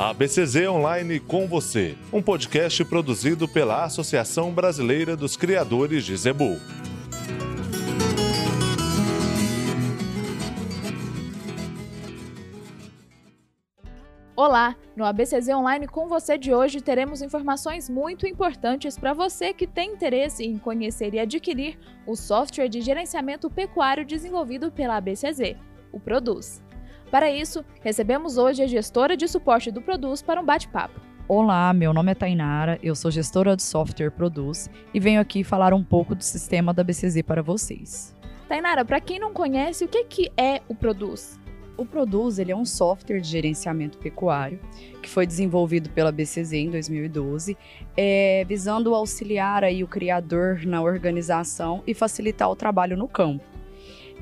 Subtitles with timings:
[0.00, 6.56] A BCZ Online com você, um podcast produzido pela Associação Brasileira dos Criadores de Zebu.
[14.36, 19.66] Olá, no ABCZ Online com você de hoje teremos informações muito importantes para você que
[19.66, 21.76] tem interesse em conhecer e adquirir
[22.06, 25.56] o software de gerenciamento pecuário desenvolvido pela ABCZ,
[25.90, 26.62] o Produz.
[27.10, 31.00] Para isso, recebemos hoje a gestora de suporte do Produz para um bate-papo.
[31.26, 35.72] Olá, meu nome é Tainara, eu sou gestora de software Produz e venho aqui falar
[35.72, 38.14] um pouco do sistema da BCZ para vocês.
[38.46, 41.40] Tainara, para quem não conhece, o que, que é o Produz?
[41.78, 44.60] O Produz ele é um software de gerenciamento pecuário
[45.02, 47.56] que foi desenvolvido pela BCZ em 2012,
[47.96, 53.44] é, visando auxiliar aí o criador na organização e facilitar o trabalho no campo.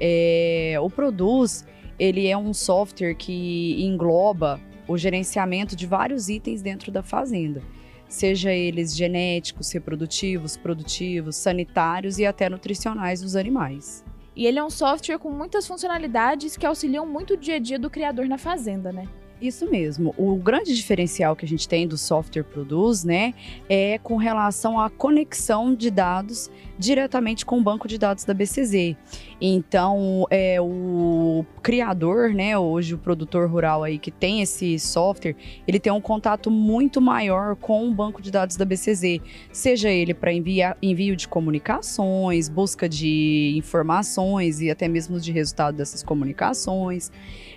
[0.00, 1.64] É, o Produz
[1.98, 7.62] ele é um software que engloba o gerenciamento de vários itens dentro da fazenda,
[8.08, 14.04] seja eles genéticos, reprodutivos, produtivos, sanitários e até nutricionais dos animais.
[14.34, 17.78] E ele é um software com muitas funcionalidades que auxiliam muito o dia a dia
[17.78, 19.08] do criador na fazenda, né?
[19.40, 20.14] Isso mesmo.
[20.16, 23.34] O grande diferencial que a gente tem do software Produz, né,
[23.68, 28.96] é com relação à conexão de dados diretamente com o banco de dados da BCZ.
[29.38, 35.36] Então, é o criador, né, hoje o produtor rural aí que tem esse software,
[35.68, 39.20] ele tem um contato muito maior com o banco de dados da BCZ,
[39.52, 46.02] seja ele para envio de comunicações, busca de informações e até mesmo de resultado dessas
[46.02, 47.10] comunicações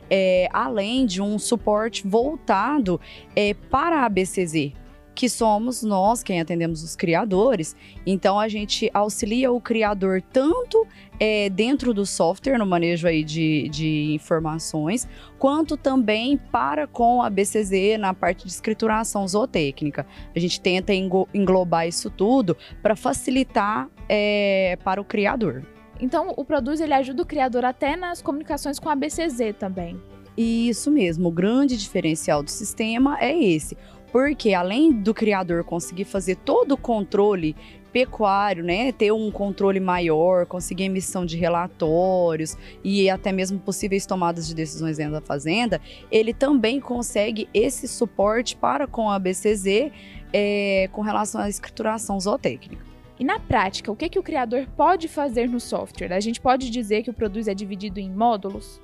[0.09, 1.68] é, além de um suporte
[2.05, 2.99] voltado
[3.35, 4.73] é, para a BCZ,
[5.19, 7.75] que somos nós quem atendemos os criadores.
[8.05, 10.87] Então a gente auxilia o criador tanto
[11.19, 17.29] é, dentro do software, no manejo aí de, de informações, quanto também para com a
[17.29, 20.05] BCZ na parte de escrituração zootécnica.
[20.33, 25.65] A gente tenta englobar isso tudo para facilitar é, para o criador.
[25.99, 30.01] Então, o Produz ele ajuda o criador até nas comunicações com a BCZ também.
[30.41, 33.75] Isso mesmo, o grande diferencial do sistema é esse.
[34.09, 37.53] Porque além do criador conseguir fazer todo o controle
[37.91, 44.47] pecuário, né, ter um controle maior, conseguir emissão de relatórios e até mesmo possíveis tomadas
[44.47, 49.91] de decisões dentro da fazenda, ele também consegue esse suporte para com a BCZ
[50.31, 52.81] é, com relação à escrituração zootécnica.
[53.19, 56.13] E na prática, o que, que o criador pode fazer no software?
[56.13, 58.79] A gente pode dizer que o Produz é dividido em módulos?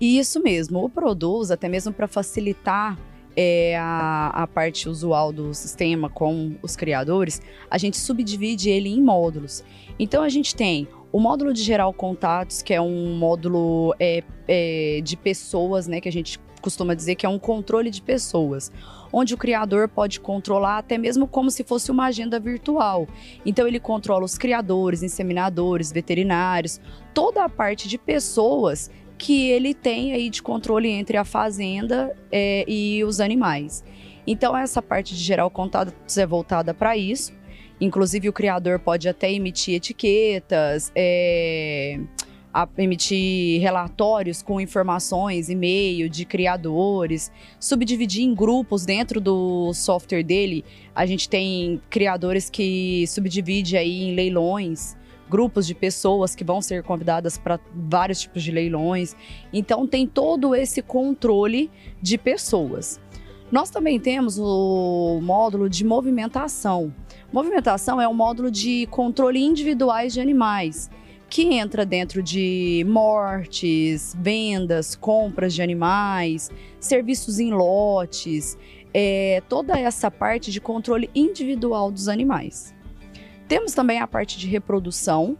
[0.00, 2.98] Isso mesmo, o Produz, até mesmo para facilitar
[3.36, 7.40] é, a, a, parte usual do sistema com os criadores,
[7.70, 9.62] a gente subdivide ele em módulos.
[9.98, 15.00] Então a gente tem o módulo de geral contatos, que é um módulo é, é,
[15.02, 18.72] de pessoas, né, que a gente costuma dizer que é um controle de pessoas
[19.12, 23.06] onde o criador pode controlar até mesmo como se fosse uma agenda virtual.
[23.44, 26.80] Então ele controla os criadores, inseminadores, veterinários,
[27.14, 32.64] toda a parte de pessoas que ele tem aí de controle entre a fazenda é,
[32.68, 33.84] e os animais.
[34.26, 37.32] Então essa parte de geral contatos é voltada para isso.
[37.80, 42.00] Inclusive o criador pode até emitir etiquetas, é,
[42.52, 50.64] a emitir relatórios com informações, e-mail de criadores, subdividir em grupos dentro do software dele.
[50.94, 54.96] A gente tem criadores que subdivide aí em leilões,
[55.28, 59.14] grupos de pessoas que vão ser convidadas para vários tipos de leilões.
[59.52, 61.70] Então tem todo esse controle
[62.00, 63.00] de pessoas.
[63.50, 66.92] Nós também temos o módulo de movimentação.
[67.32, 70.90] Movimentação é um módulo de controle individuais de animais
[71.28, 78.56] que entra dentro de mortes, vendas, compras de animais, serviços em lotes,
[78.94, 82.75] é, toda essa parte de controle individual dos animais.
[83.48, 85.36] Temos também a parte de reprodução,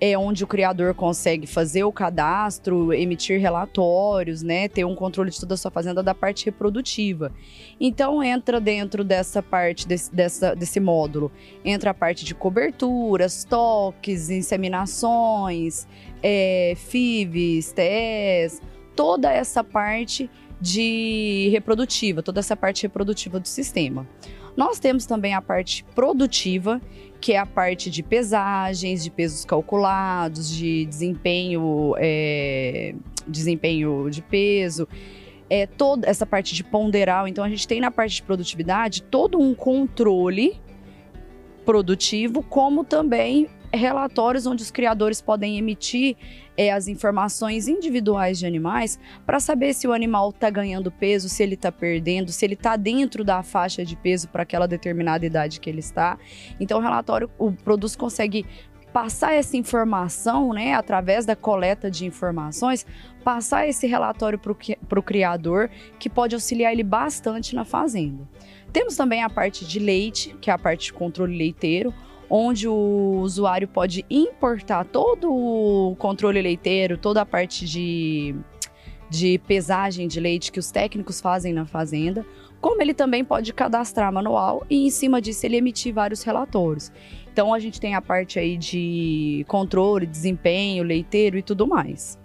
[0.00, 5.38] é onde o criador consegue fazer o cadastro, emitir relatórios, né, ter um controle de
[5.38, 7.30] toda a sua fazenda da parte reprodutiva.
[7.78, 11.30] Então entra dentro dessa parte desse, dessa, desse módulo,
[11.62, 15.86] entra a parte de coberturas, toques, inseminações,
[16.22, 18.62] é, FIVs, TES,
[18.96, 24.06] toda essa parte de reprodutiva, toda essa parte reprodutiva do sistema.
[24.56, 26.80] Nós temos também a parte produtiva,
[27.20, 32.94] que é a parte de pesagens, de pesos calculados, de desempenho, é,
[33.26, 34.88] desempenho de peso,
[35.48, 37.28] é toda essa parte de ponderal.
[37.28, 40.60] Então a gente tem na parte de produtividade todo um controle
[41.64, 46.16] produtivo, como também relatórios onde os criadores podem emitir
[46.56, 51.42] é, as informações individuais de animais para saber se o animal está ganhando peso, se
[51.42, 55.60] ele está perdendo, se ele está dentro da faixa de peso para aquela determinada idade
[55.60, 56.18] que ele está.
[56.58, 58.44] Então, o relatório, o produto consegue
[58.92, 62.84] passar essa informação, né, através da coleta de informações,
[63.22, 68.28] passar esse relatório para o criador, que pode auxiliar ele bastante na fazenda.
[68.72, 71.94] Temos também a parte de leite, que é a parte de controle leiteiro,
[72.30, 78.36] onde o usuário pode importar todo o controle leiteiro, toda a parte de,
[79.10, 82.24] de pesagem de leite que os técnicos fazem na fazenda,
[82.60, 86.92] como ele também pode cadastrar manual e em cima disso ele emitir vários relatórios.
[87.32, 92.19] Então a gente tem a parte aí de controle, desempenho, leiteiro e tudo mais.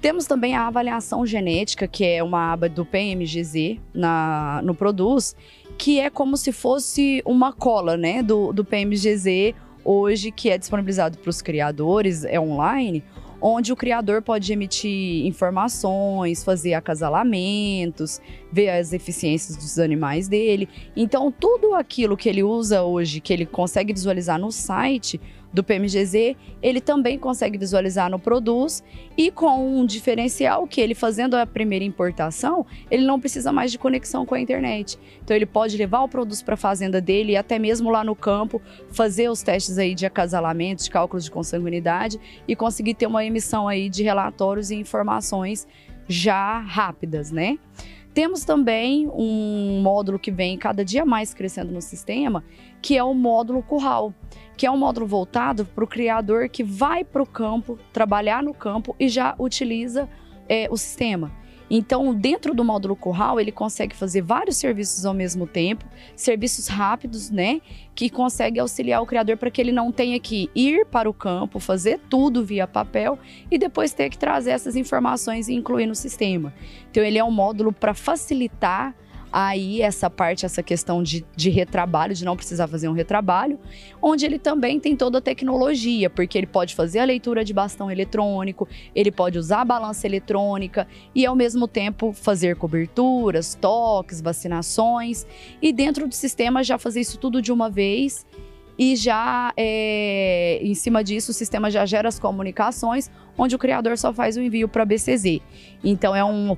[0.00, 5.34] Temos também a avaliação genética, que é uma aba do PMGZ na, no Produz,
[5.76, 9.54] que é como se fosse uma cola né, do, do PMGZ
[9.84, 13.02] hoje, que é disponibilizado para os criadores, é online,
[13.40, 18.20] onde o criador pode emitir informações, fazer acasalamentos,
[18.52, 20.68] ver as eficiências dos animais dele.
[20.96, 25.20] Então, tudo aquilo que ele usa hoje, que ele consegue visualizar no site,
[25.52, 28.82] do PMGZ, ele também consegue visualizar no Produz
[29.16, 33.78] e com um diferencial que ele fazendo a primeira importação, ele não precisa mais de
[33.78, 34.98] conexão com a internet.
[35.22, 38.14] Então ele pode levar o produto para a fazenda dele e até mesmo lá no
[38.14, 38.60] campo
[38.90, 43.66] fazer os testes aí de acasalamento, de cálculos de consanguinidade e conseguir ter uma emissão
[43.66, 45.66] aí de relatórios e informações
[46.06, 47.58] já rápidas, né?
[48.18, 52.42] Temos também um módulo que vem cada dia mais crescendo no sistema,
[52.80, 54.14] que é o módulo curral,
[54.56, 58.54] que é um módulo voltado para o criador que vai para o campo, trabalhar no
[58.54, 60.08] campo e já utiliza
[60.48, 61.32] é, o sistema.
[61.70, 65.84] Então, dentro do módulo curral, ele consegue fazer vários serviços ao mesmo tempo,
[66.16, 67.60] serviços rápidos, né?
[67.94, 71.60] Que consegue auxiliar o criador para que ele não tenha que ir para o campo,
[71.60, 73.18] fazer tudo via papel
[73.50, 76.54] e depois ter que trazer essas informações e incluir no sistema.
[76.90, 78.94] Então, ele é um módulo para facilitar
[79.32, 83.58] aí essa parte, essa questão de, de retrabalho, de não precisar fazer um retrabalho,
[84.00, 87.90] onde ele também tem toda a tecnologia, porque ele pode fazer a leitura de bastão
[87.90, 95.26] eletrônico, ele pode usar a balança eletrônica e ao mesmo tempo fazer coberturas, toques, vacinações
[95.60, 98.26] e dentro do sistema já fazer isso tudo de uma vez
[98.78, 103.98] e já é, em cima disso o sistema já gera as comunicações, onde o criador
[103.98, 105.40] só faz o envio para a BCZ.
[105.82, 106.56] Então é um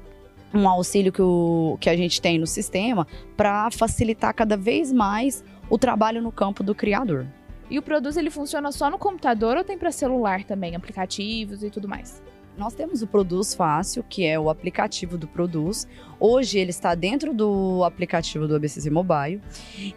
[0.52, 3.06] um auxílio que, o, que a gente tem no sistema
[3.36, 7.26] para facilitar cada vez mais o trabalho no campo do criador.
[7.70, 11.70] E o Produz ele funciona só no computador ou tem para celular também, aplicativos e
[11.70, 12.20] tudo mais?
[12.58, 15.86] Nós temos o Produz Fácil, que é o aplicativo do Produz.
[16.18, 19.40] Hoje ele está dentro do aplicativo do ABCZ Mobile.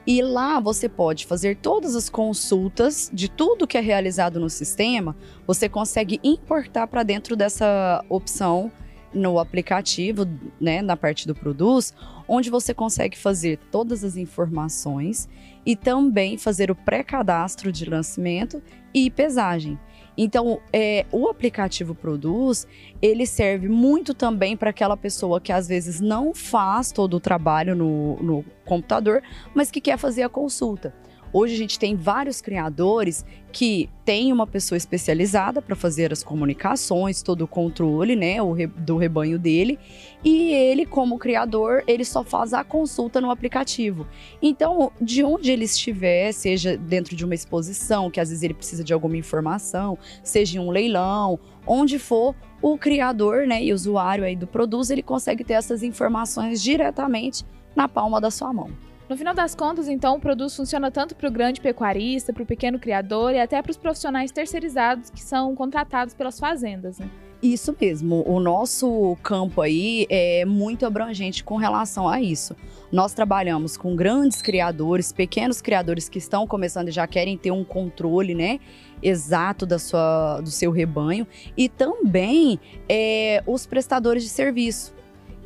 [0.06, 5.16] E lá você pode fazer todas as consultas de tudo que é realizado no sistema.
[5.48, 8.72] Você consegue importar para dentro dessa opção
[9.14, 10.28] no aplicativo,
[10.60, 11.94] né, na parte do Produz,
[12.28, 15.30] onde você consegue fazer todas as informações
[15.66, 18.62] e também fazer o pré-cadastro de lançamento
[18.94, 19.80] e pesagem.
[20.18, 22.68] Então, é, o aplicativo Produz,
[23.02, 27.76] ele serve muito também para aquela pessoa que às vezes não faz todo o trabalho
[27.76, 29.24] no, no computador,
[29.56, 30.94] mas que quer fazer a consulta.
[31.34, 37.24] Hoje a gente tem vários criadores que têm uma pessoa especializada para fazer as comunicações,
[37.24, 38.38] todo o controle, né,
[38.78, 39.80] do rebanho dele,
[40.24, 44.06] e ele como criador, ele só faz a consulta no aplicativo.
[44.44, 48.84] Então, de onde ele estiver, seja dentro de uma exposição, que às vezes ele precisa
[48.84, 54.36] de alguma informação, seja em um leilão, onde for, o criador, né, e usuário aí
[54.36, 57.44] do produto, ele consegue ter essas informações diretamente
[57.76, 58.93] na palma da sua mão.
[59.10, 62.46] No final das contas, então, o produto funciona tanto para o grande pecuarista, para o
[62.46, 67.00] pequeno criador e até para os profissionais terceirizados que são contratados pelas fazendas.
[67.00, 67.10] Né?
[67.44, 68.24] Isso mesmo.
[68.26, 72.56] O nosso campo aí é muito abrangente com relação a isso.
[72.90, 77.66] Nós trabalhamos com grandes criadores, pequenos criadores que estão começando e já querem ter um
[77.66, 78.62] controle, né?
[79.02, 82.58] Exato da sua, do seu rebanho e também
[82.88, 84.94] é, os prestadores de serviço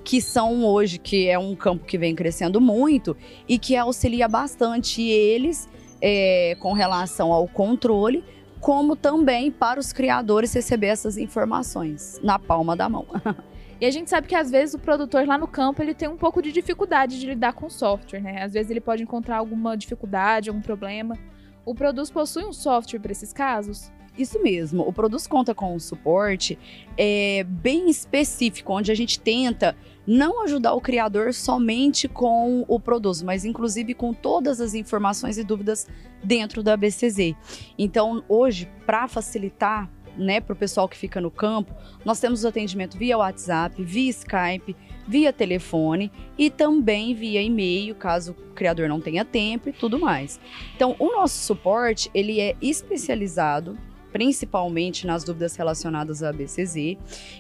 [0.08, 5.02] que são hoje, que é um campo que vem crescendo muito e que auxilia bastante
[5.02, 5.68] eles
[6.02, 8.24] é, com relação ao controle,
[8.62, 13.06] como também para os criadores receber essas informações na palma da mão.
[13.80, 16.18] E a gente sabe que às vezes o produtor lá no campo ele tem um
[16.18, 18.42] pouco de dificuldade de lidar com o software, né?
[18.42, 21.16] Às vezes ele pode encontrar alguma dificuldade, algum problema.
[21.64, 23.92] O Produz possui um software para esses casos?
[24.18, 24.82] Isso mesmo.
[24.82, 26.58] O Produz conta com um suporte
[26.98, 29.76] é, bem específico, onde a gente tenta
[30.08, 35.44] não ajudar o criador somente com o Produz, mas inclusive com todas as informações e
[35.44, 35.86] dúvidas
[36.24, 37.36] dentro da BCZ.
[37.78, 42.48] Então, hoje, para facilitar né, para o pessoal que fica no campo, nós temos o
[42.48, 44.76] atendimento via WhatsApp, via Skype,
[45.08, 50.40] via telefone e também via e-mail, caso o criador não tenha tempo e tudo mais.
[50.76, 53.78] Então, o nosso suporte, ele é especializado
[54.18, 56.76] principalmente nas dúvidas relacionadas à BCZ,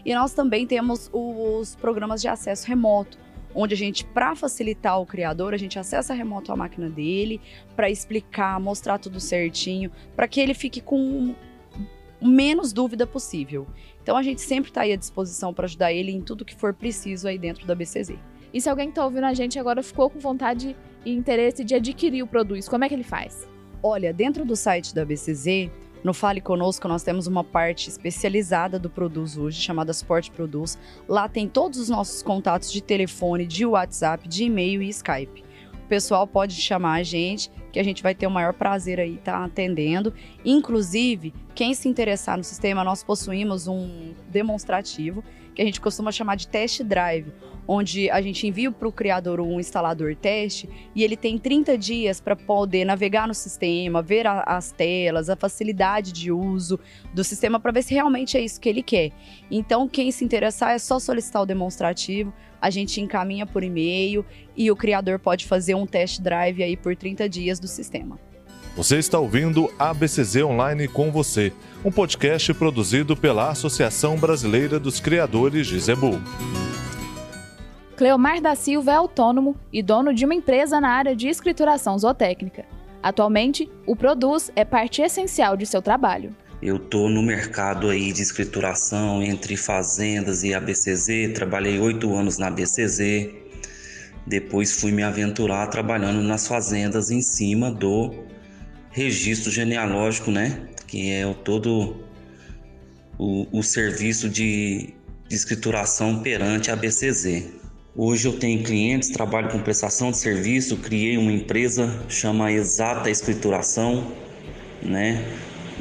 [0.06, 3.18] e nós também temos os programas de acesso remoto,
[3.56, 7.42] onde a gente, para facilitar o criador, a gente acessa remoto a máquina dele,
[7.76, 11.34] para explicar, mostrar tudo certinho, para que ele fique com
[12.22, 13.66] menos dúvida possível.
[14.04, 16.76] Então a gente sempre está aí à disposição para ajudar ele em tudo que for
[16.76, 18.14] preciso aí dentro da BCZ.
[18.54, 22.22] E se alguém está ouvindo a gente agora ficou com vontade e interesse de adquirir
[22.22, 23.48] o produto, como é que ele faz?
[23.82, 25.72] Olha, dentro do site da BCZ,
[26.04, 30.77] no Fale Conosco, nós temos uma parte especializada do Produz hoje, chamada Sport Produz.
[31.08, 35.44] Lá tem todos os nossos contatos de telefone, de WhatsApp, de e-mail e Skype.
[35.74, 39.16] O pessoal pode chamar a gente que a gente vai ter o maior prazer aí
[39.16, 40.13] estar tá atendendo.
[40.44, 45.24] Inclusive, quem se interessar no sistema, nós possuímos um demonstrativo
[45.58, 47.34] que a gente costuma chamar de test drive,
[47.68, 52.22] onde a gente envia para o criador um instalador teste e ele tem 30 dias
[52.22, 56.80] para poder navegar no sistema, ver a, as telas, a facilidade de uso
[57.12, 59.12] do sistema para ver se realmente é isso que ele quer.
[59.50, 64.24] Então, quem se interessar é só solicitar o demonstrativo, a gente encaminha por e-mail
[64.56, 68.20] e o criador pode fazer um test drive aí por 30 dias do sistema.
[68.78, 71.52] Você está ouvindo ABCZ Online com você,
[71.84, 76.22] um podcast produzido pela Associação Brasileira dos Criadores de Zebu.
[77.96, 82.66] Cleomar da Silva é autônomo e dono de uma empresa na área de escrituração zootécnica.
[83.02, 86.36] Atualmente, o Produz é parte essencial de seu trabalho.
[86.62, 92.50] Eu tô no mercado aí de escrituração entre fazendas e ABCZ, trabalhei oito anos na
[92.50, 93.28] ABCZ,
[94.28, 98.27] depois fui me aventurar trabalhando nas fazendas em cima do
[98.98, 100.60] registro genealógico, né?
[100.88, 101.98] Que é o todo
[103.16, 104.96] o, o serviço de,
[105.30, 107.44] de escrituração perante a ABCZ.
[107.96, 114.12] Hoje eu tenho clientes, trabalho com prestação de serviço, criei uma empresa chama Exata Escrituração,
[114.82, 115.24] né?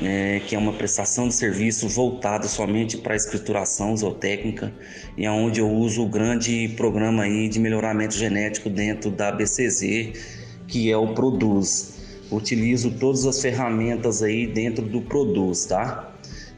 [0.03, 4.71] É, que é uma prestação de serviço voltada somente para a escrituração zootécnica
[5.17, 9.81] e aonde é eu uso o grande programa aí de melhoramento genético dentro da BCZ,
[10.69, 11.96] que é o Produz.
[12.31, 16.13] Utilizo todas as ferramentas aí dentro do Produz, tá?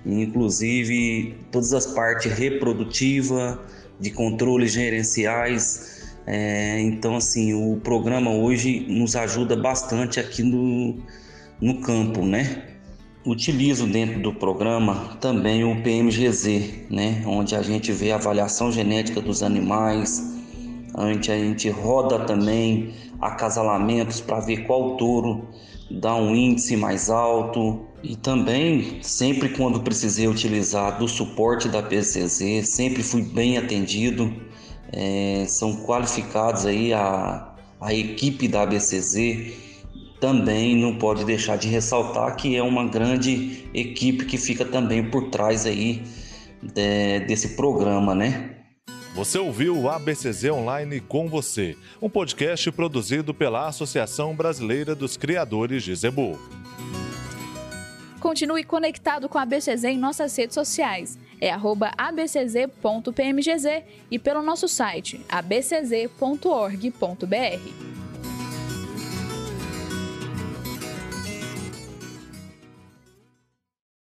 [0.06, 3.60] Inclusive todas as partes reprodutiva,
[4.00, 6.06] de controles gerenciais.
[6.26, 10.96] É, então, assim, o programa hoje nos ajuda bastante aqui no,
[11.60, 12.64] no campo, né?
[13.26, 17.22] Utilizo dentro do programa também o PMGZ, né?
[17.26, 20.37] Onde a gente vê a avaliação genética dos animais,
[20.94, 25.48] a gente roda também acasalamentos para ver qual touro
[25.90, 27.86] dá um índice mais alto.
[28.02, 34.32] E também sempre quando precisei utilizar do suporte da PCZ sempre fui bem atendido.
[34.92, 39.52] É, são qualificados aí a, a equipe da ABCZ
[40.20, 45.28] também não pode deixar de ressaltar que é uma grande equipe que fica também por
[45.30, 46.02] trás aí
[46.62, 48.57] de, desse programa, né?
[49.18, 55.82] Você ouviu o ABCZ Online com você, um podcast produzido pela Associação Brasileira dos Criadores
[55.82, 56.38] de Zebu.
[58.20, 61.18] Continue conectado com a ABCZ em nossas redes sociais.
[61.40, 63.64] É abcz.pmgz
[64.08, 67.97] e pelo nosso site abcz.org.br.